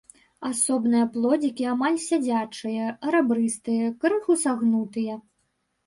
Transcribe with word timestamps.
Асобныя 0.47 1.05
плодзікі 1.17 1.67
амаль 1.75 2.01
сядзячыя, 2.07 2.83
рабрыстыя, 3.19 3.95
крыху 4.03 4.43
сагнутыя. 4.49 5.25